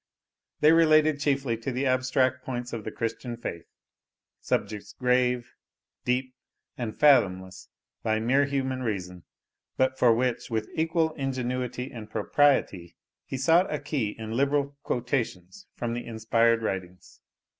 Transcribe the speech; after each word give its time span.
They 0.61 0.71
related 0.71 1.19
chiefly 1.19 1.57
to 1.57 1.71
the 1.71 1.85
abstract 1.85 2.43
points 2.43 2.73
of 2.73 2.83
the 2.85 2.91
Christian 2.91 3.37
faith, 3.37 3.67
subjects 4.39 4.93
grave, 4.93 5.53
deep, 6.05 6.33
and 6.75 6.99
fathomless 6.99 7.69
by 8.01 8.19
mere 8.19 8.45
human 8.45 8.81
reason, 8.81 9.25
but 9.77 9.99
for 9.99 10.11
which, 10.11 10.49
with 10.49 10.67
equal 10.73 11.13
ingenuity 11.13 11.91
and 11.91 12.09
propriety, 12.09 12.95
he 13.27 13.37
sought 13.37 13.71
a 13.71 13.77
key 13.77 14.15
in 14.17 14.31
liberal 14.31 14.75
quotations 14.81 15.67
from 15.75 15.93
the 15.93 16.07
inspired 16.07 16.63
writings. 16.63 17.21